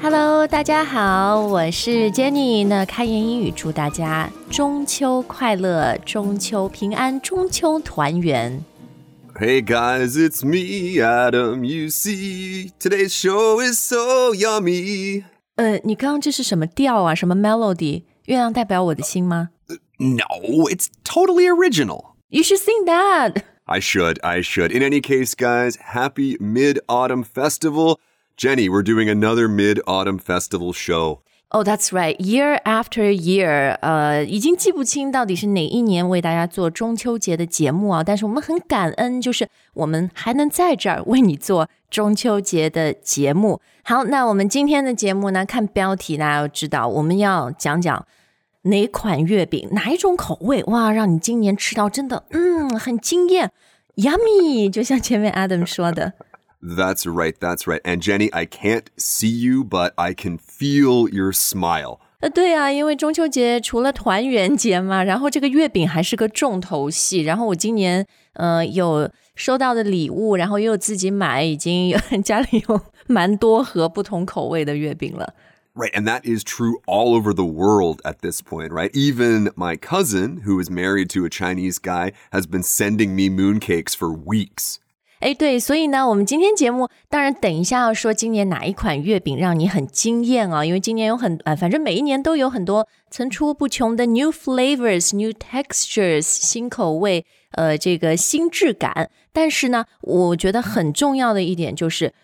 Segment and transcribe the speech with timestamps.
[0.00, 2.66] Hello，大家好，我是 Jenny。
[2.66, 8.64] 那开言英语祝大家中秋快乐，中秋平安，中秋团圆。
[9.34, 11.64] Hey guys, it's me, Adam.
[11.64, 15.24] You see, today's show is so yummy.
[15.56, 17.14] 呃，你刚刚这是什么调啊？
[17.14, 18.04] 什么 melody？
[18.26, 19.50] 月亮代表我的心吗
[19.98, 22.14] No, it's totally original.
[22.28, 23.42] ？You should sing that.
[23.64, 24.70] I should, I should.
[24.70, 27.98] In any case, guys, happy Mid Autumn Festival.
[28.40, 31.20] Jenny, we're doing another Mid Autumn Festival show.
[31.50, 32.16] Oh, that's right.
[32.18, 38.02] Year after year，呃，已经记不清到底是哪一年为大家做中秋节的节目啊。
[38.02, 43.60] 但是我们很感恩，就是我们还能在这儿为你做中秋节的节目。
[43.84, 48.04] 好，那我们今天的节目呢，看标题大家就知道，我们要讲讲
[48.62, 53.52] 哪款月饼，哪一种口味，哇，让你今年吃到真的，嗯，很惊艳，
[53.94, 56.14] yummy，就像前面 Adam 说的。
[56.62, 57.80] That's right, that's right.
[57.84, 62.00] And Jenny, I can't see you, but I can feel your smile.
[62.20, 67.20] 呃，对啊，因为中秋节除了团圆节嘛，然后这个月饼还是个重头戏。
[67.20, 75.34] 然后我今年呃有收到的礼物，然后又自己买，已经有家里有蛮多盒不同口味的月饼了。
[75.74, 78.90] Right, and that is true all over the world at this point, right?
[78.94, 83.94] Even my cousin, who is married to a Chinese guy, has been sending me mooncakes
[83.94, 84.78] for weeks.
[85.21, 99.11] 哎，对，所以呢，我们今天节目当然等一下要说今年哪一款月饼让你很惊艳啊，因为今年有很啊，反正每一年都有很多层出不穷的 new flavors、new textures 新口味，呃，这个新质感。
[99.31, 102.15] 但是呢，我觉得很重要的一点就是，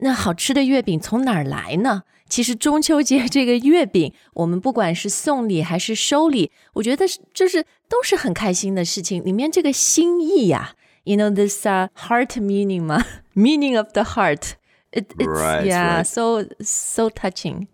[0.00, 2.02] 那好吃的月饼从哪儿来呢？
[2.28, 9.24] 其实中秋节这个月饼，我们不管是送礼还是收礼，我觉得是就是都是很开心的事情。
[9.24, 10.74] 里面这个心意呀、
[11.05, 13.03] you know this uh, heart meaning 吗？
[13.35, 14.55] meaning of the heart.
[14.91, 16.07] It, it's Right, yeah, right.
[16.07, 17.67] so so touching.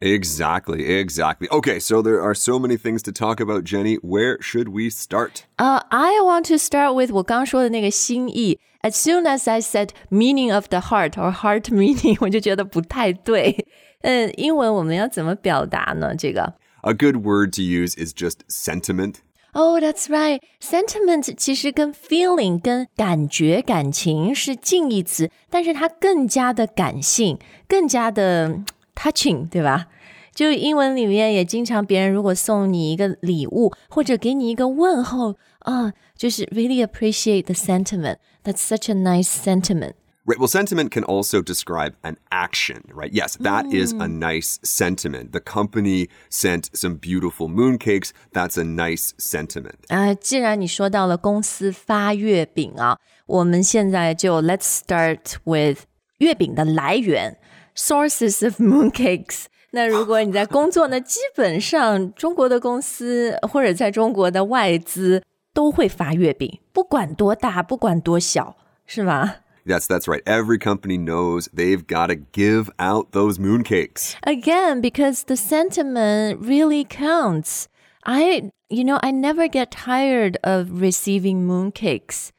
[0.00, 1.48] Exactly, exactly.
[1.50, 3.96] Okay, so there are so many things to talk about, Jenny.
[3.96, 5.46] Where should we start?
[5.58, 8.60] Uh, I want to start with 我刚说的那个心意。
[8.82, 13.66] As soon as I said meaning of the heart or heart meaning，我就觉得不太对。
[14.02, 16.14] 嗯，英文我们要怎么表达呢？
[16.14, 19.16] 这个 A good word to use is just sentiment.
[19.54, 20.40] Oh, that's right.
[20.60, 29.86] Sentiment 其实跟 feeling 跟感觉、感情是近义词，但是它更加的感性，更加的嗯 touching，对吧？
[30.34, 38.18] 就英文里面也经常，别人如果送你一个礼物，或者给你一个问候啊，就是 really appreciate the sentiment.
[38.44, 39.94] That's such a nice sentiment.
[40.26, 40.38] Right.
[40.38, 43.10] Well, sentiment can also describe an action, right?
[43.10, 45.32] Yes, that is a nice sentiment.
[45.32, 48.12] The company sent some beautiful mooncakes.
[48.34, 49.76] That's a nice sentiment.
[49.88, 55.84] 啊，既然你说到了公司发月饼啊，我们现在就 Let's start with
[56.18, 57.38] 月饼的来源，
[57.74, 59.44] sources of mooncakes。
[59.70, 65.22] 那如果你在工作呢，基本上中国的公司或者在中国的外资
[65.54, 69.36] 都会发月饼，不管多大，不管多小，是吧？
[69.64, 70.22] Yes, that's right.
[70.26, 74.16] Every company knows they've got to give out those mooncakes.
[74.22, 77.68] Again, because the sentiment really counts.
[78.04, 82.30] I, you know, I never get tired of receiving mooncakes.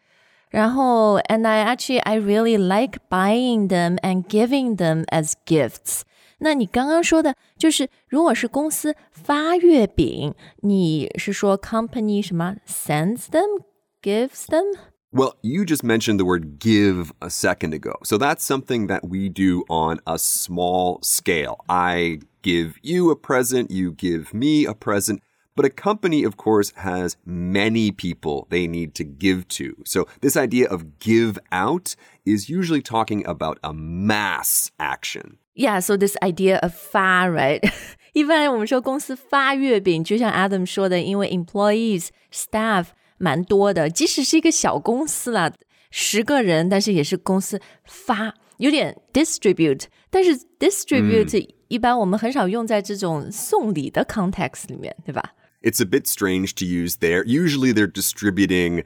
[0.52, 6.02] 然后, and I actually, I really like buying them and giving them as gifts.
[6.40, 13.62] 那你刚刚说的就是，如果是公司发月饼，你是说 company 什么 sends them,
[14.02, 14.66] gives them?
[15.14, 17.96] Well, you just mentioned the word give a second ago.
[18.04, 21.66] So that's something that we do on a small scale.
[21.68, 25.22] I give you a present, you give me a present.
[25.56, 29.76] But a company, of course, has many people they need to give to.
[29.84, 35.38] So this idea of give out is usually talking about a mass action.
[35.56, 37.62] Yeah, so this idea of 发，right？
[38.14, 42.86] 一般我们说公司发月饼，就像 Adam 说的，因为 employees staff
[43.18, 45.52] 蛮多的，即使是一个小公司啦，
[45.92, 49.84] 十个人，但是也是公司发，有点 distribute。
[50.10, 55.34] 但是 distribute、一般我们很少用在这种送礼的 context 里面，对吧？
[55.62, 57.24] It's a bit strange to use there.
[57.26, 58.86] Usually they're distributing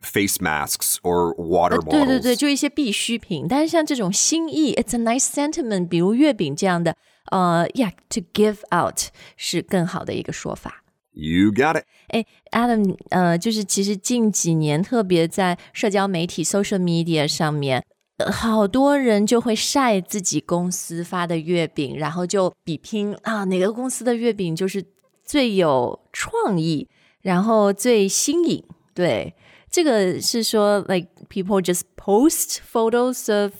[0.00, 2.22] face masks or water 对对 bottles.
[2.22, 3.46] 对，就一些必需品。
[3.48, 6.96] 但是像这种心意，it's a nice sentiment，比如月饼这样的，
[7.32, 10.84] 呃，yeah，to give out 是更好的一个说法。
[11.16, 11.84] You got it.
[12.08, 17.84] 哎，Adam，呃，就是其实近几年，特别在社交媒体 （social media） 上面，
[18.16, 24.82] 呃好多人就会晒自己公司发的月饼，然后就比拼啊，哪个公司的月饼就是
[25.22, 26.88] 最有创意，
[27.20, 28.64] 然后最新颖。
[28.94, 29.34] 对，
[29.70, 33.52] 这个是说，like people just post photos of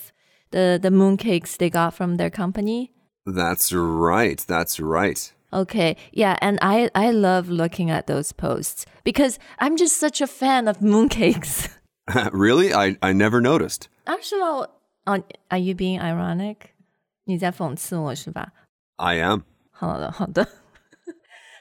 [0.50, 2.90] the the mooncakes they got from their company。
[3.24, 4.38] That's right.
[4.38, 5.32] That's right.
[5.52, 10.26] Okay, yeah, and I I love looking at those posts because I'm just such a
[10.26, 11.68] fan of mooncakes.
[12.32, 12.72] really?
[12.72, 13.88] I, I never noticed.
[14.04, 14.52] 啊，是吗？
[14.52, 14.70] 我
[15.04, 16.56] 哦，Are you being ironic？
[17.24, 18.52] 你在讽刺我是吧？
[18.96, 19.40] I am.
[19.70, 20.48] 好的，好的。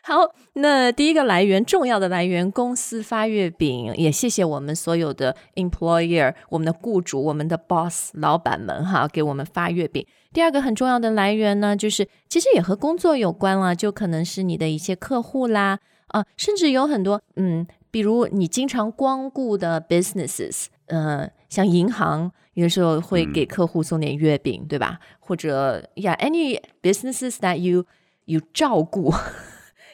[0.03, 10.07] 好，那第一个来源，重要的来源，公司发月饼，也谢谢我们所有的 employer，我们的雇主，我们的 boss 老板们哈，给我们发月饼。
[10.36, 15.78] 第二个很重要的来源呢，就是其实也和工作有关了，就可能是你的一些客户啦，
[16.08, 25.00] 啊，甚至有很多，嗯，比如你经常光顾的 businesses，呃，像银行，有的时候会给客户送点月饼，对吧？
[25.20, 27.86] 或者，yeah，any businesses that you
[28.26, 29.14] you 照顾。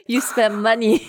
[0.06, 1.00] you spend money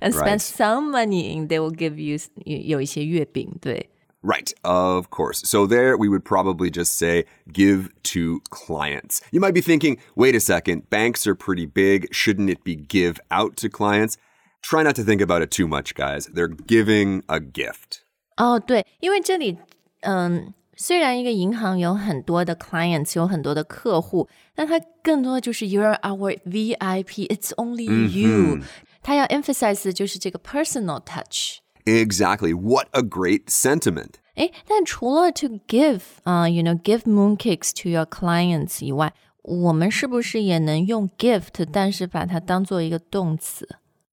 [0.00, 3.88] and spend some money，they will give you 有一些月饼，对。
[4.21, 5.41] Right, of course.
[5.47, 9.21] So there we would probably just say give to clients.
[9.31, 12.07] You might be thinking, wait a second, banks are pretty big.
[12.11, 14.17] Shouldn't it be give out to clients?
[14.63, 16.25] Try not to think about it too much, guys.
[16.25, 18.01] They're giving a gift.
[18.37, 19.59] 哦，对，因为这里，
[20.01, 28.59] 嗯，虽然一个银行有很多的 clients，有很多的客户，但它更多的就是 you're our VIP，it's only you。
[29.03, 31.59] 它要 emphasize 的就是这个 personal touch。
[31.85, 32.53] Exactly.
[32.53, 34.13] What a great sentiment.
[34.35, 43.67] 诶，但除了 to give 啊、y o u know give mooncakes to your clients 以外，我们是不是也能用 gift，但是把它当做一个动词？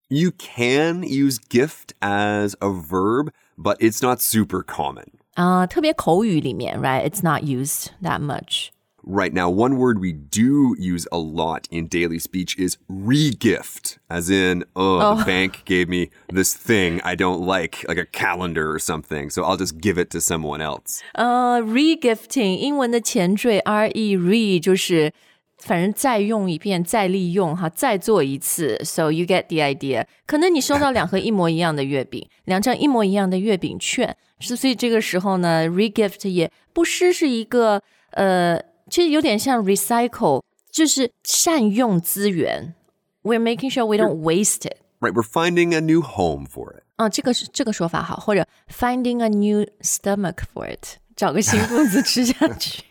[0.07, 5.05] You can use gift as a verb, but it's not super common.
[5.35, 8.69] 啊、特别口语里面，right？It's not used that much。
[9.03, 14.29] Right now, one word we do use a lot in daily speech is regift, as
[14.29, 18.77] in, oh, the bank gave me this thing I don't like, like a calendar or
[18.77, 20.99] something, so I'll just give it to someone else.
[21.13, 25.13] 呃，regifting 英文的前缀 r e re 就是
[25.57, 28.77] 反正再用一遍，再利用哈，再做一次。
[28.83, 30.05] So you get the idea。
[30.27, 37.81] 可能你收到两盒一模一样的月饼，两张一模一样的月饼券，是所以这个时候呢，regift 也不失是一个
[38.11, 38.59] 呃，
[38.90, 42.74] 其实有点像 recycle，就是善用资源。
[43.22, 44.78] We're making sure we don't waste it。
[45.00, 46.82] Right, we're finding a new home for it.
[46.96, 52.82] 啊，这个是这个说法好，或者 finding a new stomach for it，找个新肚子吃下去。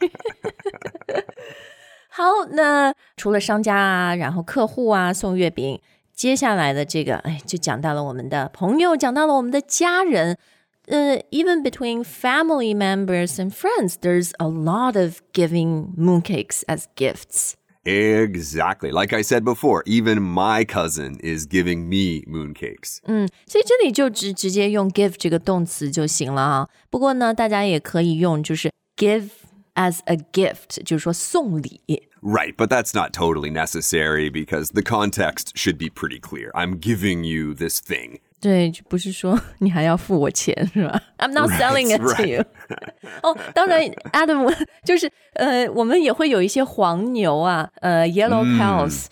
[2.10, 5.80] 好，那除了商家啊，然后客户啊送月饼，
[6.14, 10.38] 接下来的这个，哎，就讲到了我们的朋友，讲到了我们的家人。
[10.87, 16.87] 呃、e v e n between family members and friends, there's a lot of giving mooncakes as
[16.97, 17.55] gifts.
[17.85, 18.91] Exactly.
[18.91, 23.01] Like I said before, even my cousin is giving me mooncakes.
[23.47, 26.69] 所以这里就直直接用 give 这个动词就行了啊。
[26.91, 29.31] 不过呢，大家也可以用就是 give
[29.75, 31.81] as a gift，就是说送礼。
[32.21, 36.51] Right, but that's not totally necessary because the context should be pretty clear.
[36.53, 38.19] I'm giving you this thing.
[38.43, 41.03] 对，就不是说你还要付我钱是吧？
[41.19, 42.27] I'm not selling it to right.
[42.27, 42.45] you
[43.23, 43.83] 哦，当然，
[44.13, 44.55] Adam
[44.85, 49.07] 就是呃，我们也会有一些黄牛啊，呃，yellow cows，、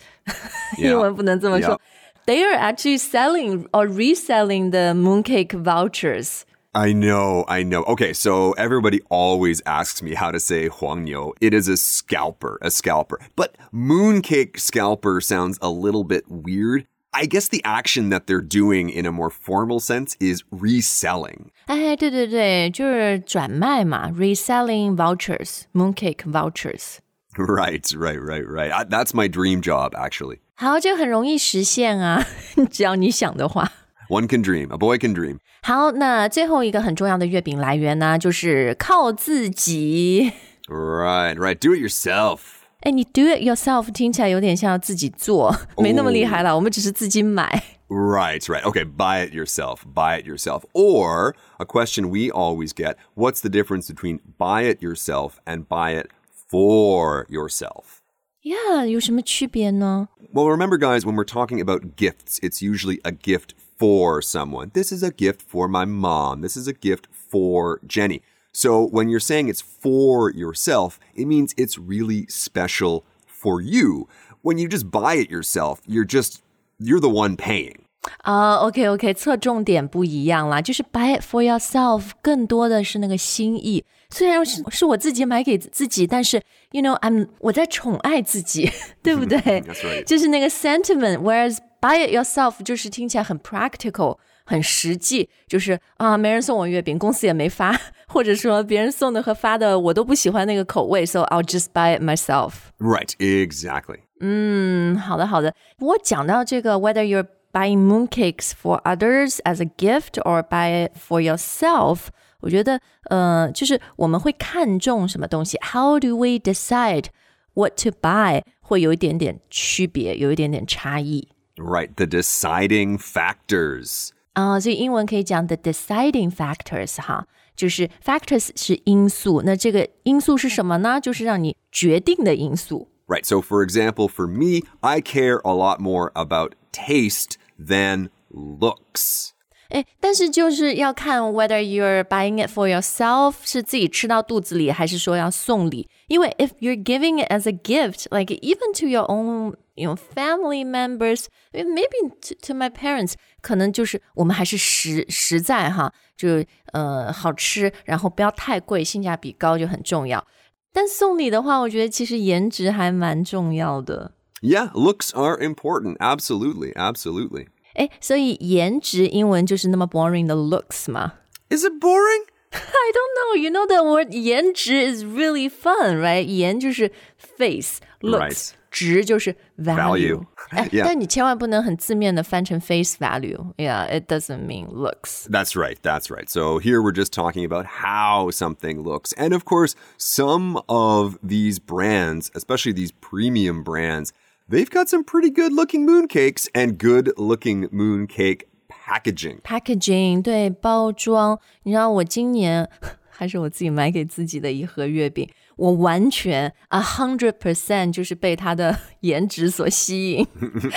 [0.77, 1.79] 英文不能这么说。
[2.25, 6.43] They are actually selling or reselling the mooncake vouchers.
[6.73, 7.83] I know, I know.
[7.85, 11.33] Okay, so everybody always asks me how to say Huangniu.
[11.41, 13.19] It is a scalper, a scalper.
[13.35, 16.85] But mooncake scalper sounds a little bit weird.
[17.11, 21.47] I guess the action that they're doing in a more formal sense is reselling.
[21.65, 26.97] 哎，对对对，就是转卖嘛，reselling vouchers, mooncake vouchers。
[27.35, 28.71] Right, right, right, right.
[28.71, 30.39] I, that's my dream job, actually.
[30.55, 32.25] 好，这个很容易实现啊，
[32.69, 33.71] 只要你想的话。
[34.09, 35.39] One can dream, a boy can dream.
[35.63, 40.31] 好，那最后一个很重要的月饼来源呢，就是靠自己。
[40.67, 41.57] Right, right.
[41.59, 42.39] Do it yourself.
[42.81, 47.63] 哎，你 do it yourself 听起来有点像自己做，没那么厉害啦，我们只是自己买。
[47.89, 48.63] Right, right.
[48.63, 49.79] Okay, buy it yourself.
[49.85, 50.63] Buy it yourself.
[50.73, 55.93] Or a question we always get what's the difference between buy it yourself and buy
[55.93, 56.07] it
[56.49, 58.01] for yourself?
[58.43, 60.09] 呀，有什么区别呢？
[60.33, 64.71] Well, remember, guys, when we're talking about gifts, it's usually a gift for someone.
[64.73, 66.41] This is a gift for my mom.
[66.41, 68.21] This is a gift for Jenny.
[68.53, 74.07] So when you're saying it's for yourself, it means it's really special for you.
[74.41, 76.41] When you just buy it yourself, you're just,
[76.79, 77.81] you're the one paying.
[78.23, 83.83] 啊、o k OK，侧重点不一样啦，就是 buy it for yourself，更多的是那个心意。
[84.09, 88.71] 虽然是是我自己买给自己，但是 you know I'm 我在宠爱自己，
[89.03, 90.03] 对不对 That's right.
[90.05, 97.77] 就是那个 sentiment。Whereas buy it yourself 就是听起来很 practical，很实际，就是啊，没人送我月饼，公司也没发，
[98.11, 102.53] 或者说别人送的和发的我都不喜欢那个口味，so I'll just buy it myself。
[102.79, 103.99] Right, exactly.
[104.19, 105.53] 嗯，好的好的。
[105.77, 112.07] 不过讲到这个，whether you're buying mooncakes for others as a gift or buy it for yourself，
[112.39, 117.05] 我觉得呃，就是我们会看重什么东西，How do we decide
[117.53, 118.43] what to buy？
[118.61, 121.29] 会有一点点区别，有一点点差异。
[121.55, 124.09] Right, the deciding factors.
[124.33, 130.99] 啊、所以英文可以讲 the deciding factors 哈， 就是 factors 是因素，那这个因素是什么呢？
[131.01, 132.89] 就是让你决定的因素。
[133.07, 139.29] Right, so for example, for me, I care a lot more about taste than looks.
[139.69, 145.89] 哎，但是就是要看 whether you're buying it for yourself 是自己吃到肚子里，还是说要送礼。
[146.07, 150.63] 因为 if you're giving it as a gift, like even to your own, you know, family
[150.63, 156.43] members, maybe to, to my parents，可能就是我们还是实实在哈，就
[156.73, 160.25] 呃好吃，然后不要太贵，性价比高就很重要。
[160.73, 164.11] 但送礼的话，我觉得其实颜值还蛮重要的。
[164.41, 165.97] Yeah, looks are important.
[165.97, 167.47] Absolutely, absolutely.
[167.73, 171.13] 哎，所以颜值英文就是那么 boring 的 looks 吗？
[171.49, 172.25] Is it boring?
[172.51, 173.35] I don't know.
[173.35, 176.23] You know the word 颜值 is really fun, right?
[176.23, 178.19] 颜就是 face, looks.
[178.19, 178.51] Right.
[178.71, 179.75] 值就是 value.
[179.75, 180.25] Value.
[180.49, 180.83] 哎 Yeah.
[180.85, 183.53] 但你千万不能很字面的翻成 face value.
[183.57, 185.27] Yeah, it doesn't mean looks.
[185.29, 186.29] That's right, that's right.
[186.29, 189.13] So here we're just talking about how something looks.
[189.17, 194.13] And of course, some of these brands, especially these premium brands,
[194.47, 199.41] they've got some pretty good looking mooncakes and good looking mooncake packaging.
[199.43, 202.69] Packaging 对包装，你知道我今年
[203.09, 210.27] 还是我自己买给自己的一盒月饼， 我完全 a hundred percent 就是被它的颜值所吸引，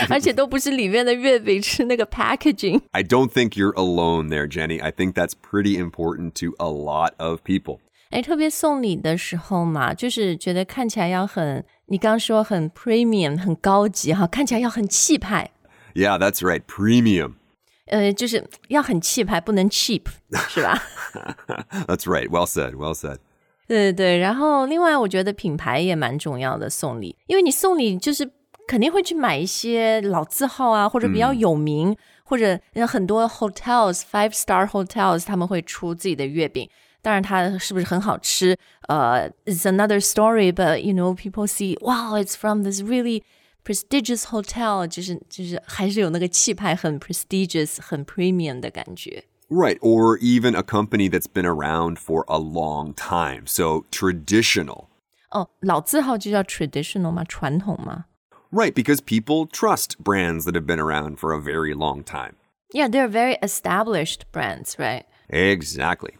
[0.08, 2.80] 而且都不是里面的月饼，是那个 packaging。
[2.92, 4.80] I don't think you're alone there, Jenny.
[4.80, 7.78] I think that's pretty important to a lot of people.
[8.10, 15.50] 哎，特别送礼的时候嘛，就是觉得看起来要很，你刚说很 premium，很高级哈，看起来要很气派，
[15.94, 16.62] Yeah, that's right.
[16.66, 17.34] Premium.
[17.86, 20.06] 呃，就是要很气派，不能 cheap，
[20.48, 20.82] 是吧？
[21.86, 22.28] That's right.
[22.28, 22.76] Well said.
[22.76, 23.18] Well said.
[23.67, 24.17] 对对对。
[24.17, 28.29] 然后另外，我觉得品牌也蛮重要的，送礼，因为你送礼就是
[28.67, 36.69] 肯定会去买一些老字号啊，或者比较有名，或者呃很多 hotels five star hotels 他们会出自己的月饼。
[37.01, 38.57] 当然，它是不是很好吃？
[38.87, 40.51] 呃、i t s another story.
[40.51, 43.21] But you know, people see, wow, it's from this really
[43.63, 49.23] prestigious hotel，就是就是还是有那个气派，很 prestigious，很 premium 的感觉。
[49.48, 49.78] Right.
[49.80, 53.46] Or even a company that's been around for a long time.
[53.46, 54.86] So traditional.
[55.30, 57.24] 哦，老字号就叫 traditional 吗？
[57.24, 58.04] 传统吗？
[58.52, 58.72] Right.
[58.72, 62.34] Because people trust brands that have been around for a very long time.
[62.72, 65.04] Yeah, they're very established brands, right?
[65.28, 66.14] Exactly.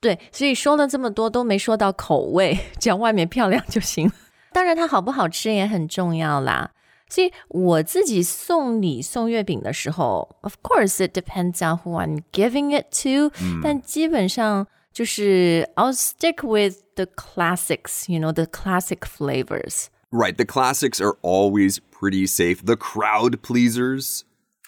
[0.00, 4.12] 对，所以说了这么多都没说到口味，讲外面漂亮就行了。
[4.52, 6.70] 当然，它好不好吃也很重要啦。
[7.08, 13.30] 所以我自己送礼送月饼的时候，of course it depends on who I'm giving it to、
[13.62, 19.86] 但基本上就是 I'll stick with the classics, you know, the classic flavors.
[20.10, 20.36] Right.
[20.36, 22.64] The classics are always pretty safe.
[22.64, 24.22] The crowd pleasers.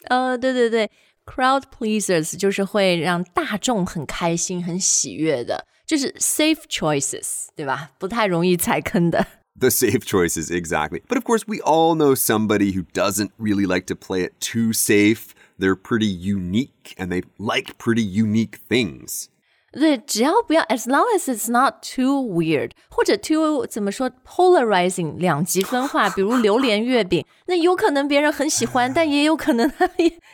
[0.09, 0.89] 呃，对对对，
[1.25, 7.91] crowd pleasers 就是会让大众很开心、很喜悦的，就是 safe choices，对吧？
[7.97, 9.25] 不太容易踩坑的。
[9.59, 11.01] The safe choices, exactly.
[11.07, 14.71] But of course, we all know somebody who doesn't really like to play it too
[14.71, 15.33] safe.
[15.57, 19.29] They're pretty unique and they like pretty unique things.
[19.71, 29.87] 对，只要不要，as long as it's not too weird，或者 too 怎么说 polarizing 两极分化，比如榴莲月饼，那有可能别人很喜欢，但也有可能他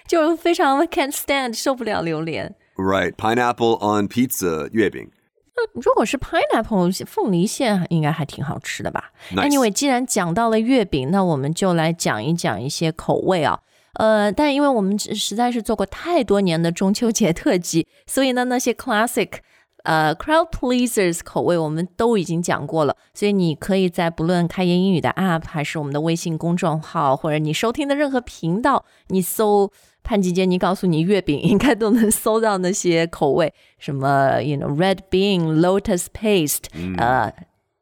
[0.07, 2.55] 就非常 can't stand 受不了榴莲。
[2.75, 3.15] Right.
[3.15, 5.09] Pineapple on pizza, 月饼.
[5.74, 13.60] 如果是 pineapple 凤梨馅，应该还挺好吃的吧 Anyway，既然讲到了月饼，那我们就来讲一讲一些口味啊。
[13.94, 19.30] 呃，但因为我们实实在是做过太多年的中秋节特辑，所以呢，那些 classic
[19.82, 22.94] 呃 crowd pleasers 口味我们都已经讲过了。
[23.12, 29.72] 所以你可以在不论开言英语的 app，还是我们的微信公众号，或者你收听的任何频道，你搜
[30.08, 36.64] 潘吉杰尼告诉你月饼， 应该都能搜到那些口味，什么 you know red bean、lotus paste，、
[36.96, 37.30] 呃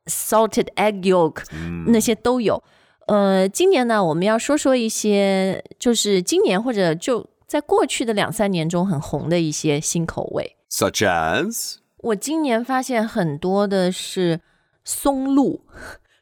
[0.06, 1.44] salted egg yolk，、
[1.86, 2.60] 那些都有。
[3.06, 10.56] 呃，今年呢，我们要说说一些，就是今年或者就在过去的两三年中很红的一些新口味。
[10.68, 11.76] Such as?
[11.98, 14.40] 我今年发现很多的是
[14.84, 15.60] 松露，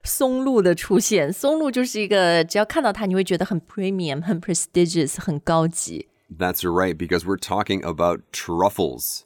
[0.03, 1.31] 松露的出现。
[1.31, 6.07] 松露就是一个，只要看到它，你会觉得很 premium、很 prestigious、很高级。
[6.29, 9.21] That's right, because we're talking about truffles.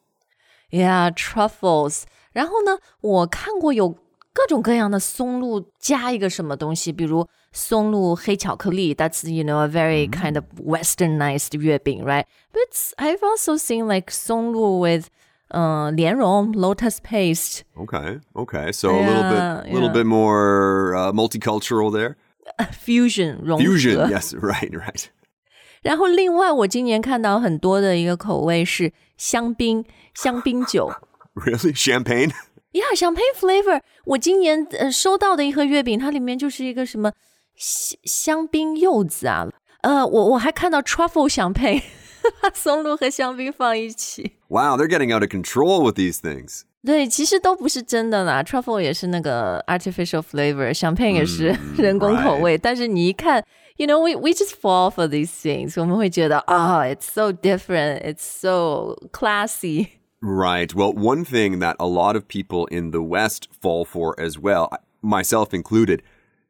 [0.69, 2.03] Yeah, truffles.
[2.31, 3.89] 然后呢，我看过有
[4.33, 15.07] 各种各样的松露加一个什么东西，比如松露黑巧克力，that's you know a very kind of westernized 月饼，right？But I've also seen like 松露 with
[15.49, 18.71] 嗯莲蓉 lotus paste Okay, okay.
[18.71, 19.93] So a little Yeah, bit, little yeah.
[19.93, 22.15] bit more uh, multicultural there.
[22.71, 23.63] fusion 融合。
[23.63, 25.05] Fusion, yes, right, right.
[25.81, 29.85] 然后另外我今年看到很多的一个口味是香槟
[30.15, 30.91] 香槟酒。
[31.35, 32.31] Really, champagne?
[32.71, 33.81] Yeah, champagne flavor。
[34.05, 37.11] 我今年呃收到的一盒月饼，它里面就是一个什么
[37.55, 39.47] 香香槟柚子啊。
[39.81, 41.83] 呃，我我还看到 truffle champagne，把
[42.53, 44.33] 松露和香槟放一起。
[44.47, 46.61] Wow, they're getting out of control with these things.
[46.85, 48.43] 对，其实都不是真的啦。
[48.43, 52.57] Truffle 也是那个 artificial flavor，champagne 也 是人工口味。
[52.57, 53.43] 但是你一看，
[53.77, 59.87] you know we we just fall for these things，我们会觉得啊、i t s so different，it's so classy。
[60.19, 60.73] Right.
[60.73, 64.69] Well, one thing that a lot of people in the West fall for as well,
[65.01, 66.01] myself included,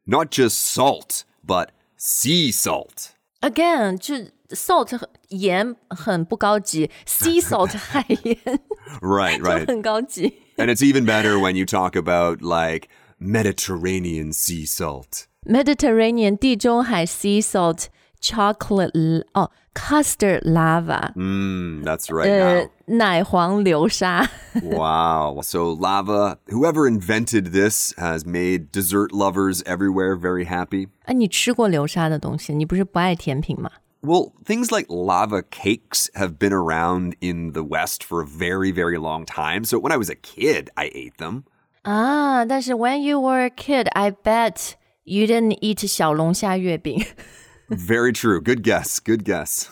[0.05, 3.13] not just salt, but sea salt.
[3.41, 8.38] Again，就 salt 很盐很不高级，sea salt 海盐
[9.01, 9.67] Right, 就 right.
[9.67, 10.33] 很高级。
[10.57, 12.88] and it's even better when you talk about like
[13.19, 15.25] Mediterranean sea salt.
[15.45, 17.88] Mediterranean 地中海 sea salt
[18.21, 22.69] chocolate 哦 custard lava， Mm, that's right 呃 now.
[22.97, 24.29] 奶黄流沙。
[24.62, 25.41] Wow.
[25.41, 30.88] So lava, whoever invented this has made dessert lovers everywhere very happy.
[31.05, 32.53] 哎，你吃过流沙的东西？
[32.53, 33.69] 你不是不爱甜品吗？
[34.01, 38.97] Well, things like lava cakes have been around in the West for a very, very
[38.97, 39.63] long time.
[39.63, 41.43] So when I was a kid, I ate them.
[41.83, 44.73] 啊，但是 when you were a kid, I bet
[45.03, 47.01] you didn't eat 小龙虾月饼。
[47.69, 48.41] Very true.
[48.41, 48.97] Good guess.
[49.03, 49.67] Good guess.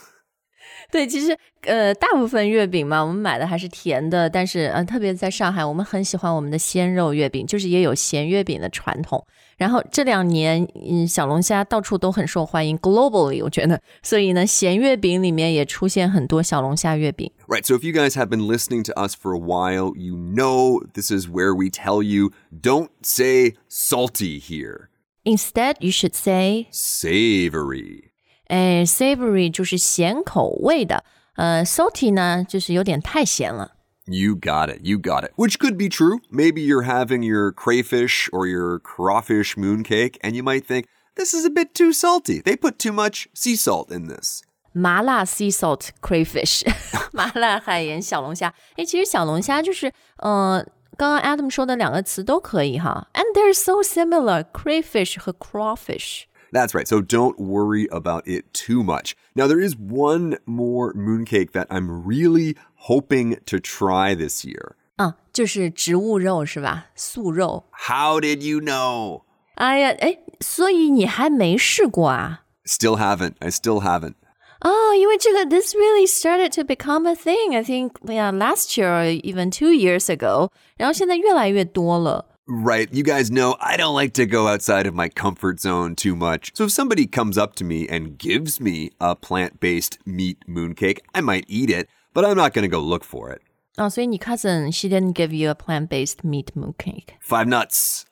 [0.89, 9.25] 对，其实呃，大部分月饼嘛，我们买的还是甜的，但是呃，特别在上海，我们很喜欢我们的鲜肉月饼，就是也有咸月饼的传统。
[9.56, 17.32] 然后这两年，嗯，小龙虾到处都很受欢迎，globally 我觉得，所以呢，咸月饼里面也出现很多小龙虾月饼。
[17.48, 17.64] Right.
[17.64, 21.10] So if you guys have been listening to us for a while, you know this
[21.10, 24.88] is where we tell you don't say salty here.
[25.24, 28.10] Instead, you should say Savory.
[28.48, 31.02] 哎，savory 就是咸口味的，
[31.36, 33.75] 呃，salty 呢就是有点太咸了。
[34.07, 34.81] You got it.
[34.83, 35.31] You got it.
[35.35, 36.21] Which could be true.
[36.29, 41.45] Maybe you're having your crayfish or your crawfish mooncake and you might think, this is
[41.45, 42.41] a bit too salty.
[42.41, 44.41] They put too much sea salt in this.
[44.73, 46.63] 麻辣 sea salt crayfish，
[47.11, 48.53] 麻辣海盐小龙虾。
[48.77, 50.65] 诶，其实小龙虾就是，呃，
[50.97, 53.07] 刚刚 Adam 说的两个词都可以哈。
[53.13, 56.23] And they're so similar, crayfish 和 crawfish。
[56.55, 56.87] That's right.
[56.87, 59.15] So don't worry about it too much.
[59.35, 62.57] Now, there is one more mooncake that I'm really
[62.87, 64.75] hoping to try this year.
[64.97, 66.87] 啊，就是植物肉是吧？
[66.95, 67.65] 素肉。
[67.87, 69.23] How did you know?
[69.55, 72.43] 哎呀，哎，所以你还没试过啊？
[72.65, 73.35] Still haven't.
[73.39, 74.15] I still haven't.
[74.59, 77.55] 哦，因为这个 this really started to become a thing.
[77.55, 80.49] I think yeah, last year or even two years ago.
[80.77, 82.25] 然后现在越来越多了。
[82.48, 82.92] Right.
[82.92, 86.52] You guys know I don't like to go outside of my comfort zone too much.
[86.54, 91.00] So if somebody comes up to me and gives me a plant based meat mooncake,
[91.14, 93.42] I might eat it, but I'm not going to go look for it.
[93.78, 97.10] Oh, so your cousin, she didn't give you a plant based meat mooncake.
[97.20, 98.06] Five nuts.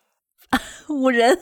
[0.89, 1.39] 五仁，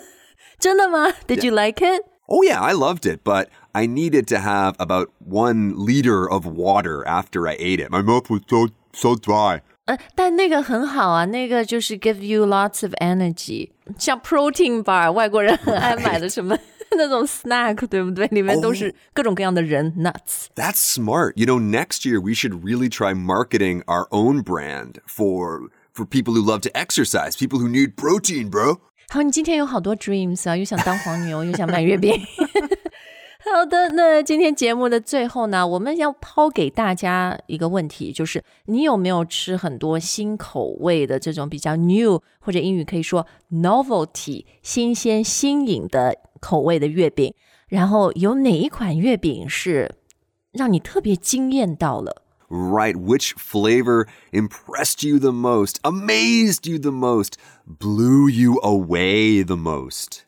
[0.59, 2.03] 真的吗？Did you like it?
[2.29, 7.05] Oh yeah, I loved it, but I needed to have about one liter of water
[7.07, 7.91] after I ate it.
[7.91, 9.61] My mouth was so so dry.
[9.86, 16.58] 呃，但那个很好啊，那个就是 give you lots of energy，像 protein bar，外国人很爱买的什么
[16.92, 18.28] 那种 snack，对不对？
[18.28, 20.48] 里面都是各种各样的人 nuts。
[20.56, 21.34] That's smart.
[21.36, 26.34] You know, next year we should really try marketing our own brand for for people
[26.34, 28.80] who love to exercise, people who need protein, bro.
[29.10, 32.14] 好，你今天有好多 dreams 啊，又想当黄牛，又想买月饼。
[33.45, 47.35] 好的，那今天节目的最后呢，我们要抛给大家一个问题，就是你有没有吃很多新口味的这种比较 new 或者英语可以说 novelty 新鲜新颖的口味的月饼？
[47.67, 49.97] 然后有哪一款月饼是
[50.53, 57.33] 让你特别惊艳到了？Right, which flavor impressed you the most, amazed you the most,
[57.67, 60.21] blew you away the most?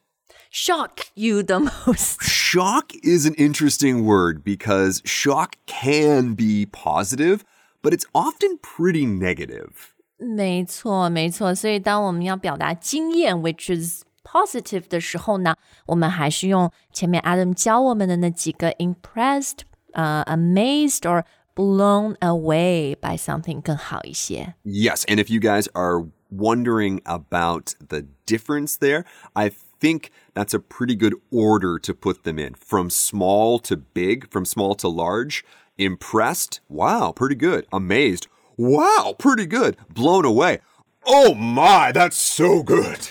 [0.54, 2.21] shock you the most？
[2.21, 7.43] Shock is an interesting word because shock can be positive,
[7.82, 9.93] but it's often pretty negative.
[10.17, 11.56] 没错，没错。
[11.56, 19.60] 所以当我们要表达经验，which is positive 的时候呢，我们还是用前面 Adam 教我们的那几个 impressed、
[19.93, 21.23] 呃、amazed or
[21.56, 24.56] blown away by something 更好一些。
[24.63, 29.52] Yes, and if you guys are wondering about the difference there, I
[29.84, 34.45] think that's a pretty good order to put them in from small to big, from
[34.45, 35.45] small to large.
[35.78, 36.62] Impressed?
[36.67, 37.65] Wow, pretty good.
[37.71, 38.28] Amazed?
[38.58, 39.78] Wow, pretty good.
[39.93, 40.60] Blown away?
[41.06, 42.99] Oh my, that's so good.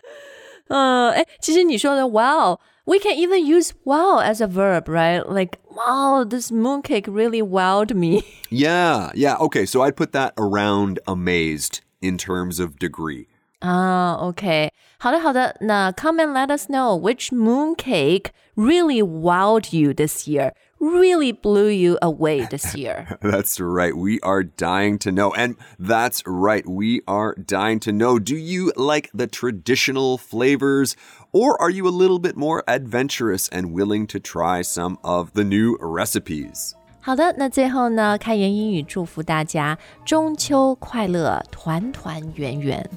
[0.67, 5.21] 嗯，哎，其实你说的 wow。we can even use wow as a verb, right?
[5.21, 8.23] Like, wow, this mooncake really wowed me.
[8.49, 9.35] Yeah, yeah.
[9.37, 13.27] Okay, so I'd put that around amazed in terms of degree.
[13.61, 14.71] Ah, okay.
[15.03, 15.55] 好的，好的。
[15.61, 21.97] 那 come and let us know which mooncake really wowed you this year really blew you
[22.01, 23.17] away this year.
[23.21, 23.95] that's right.
[23.95, 25.31] We are dying to know.
[25.33, 26.65] And that's right.
[26.65, 28.17] We are dying to know.
[28.19, 30.95] Do you like the traditional flavors?
[31.31, 35.43] Or are you a little bit more adventurous and willing to try some of the
[35.43, 36.73] new recipes?
[37.01, 42.89] 好的，那最后呢，开言英语祝福大家中秋快乐，团团圆圆。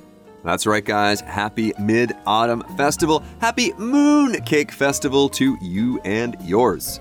[0.43, 1.21] That's right, guys.
[1.21, 3.23] Happy Mid Autumn Festival.
[3.39, 7.00] Happy Moon Cake Festival to you and yours.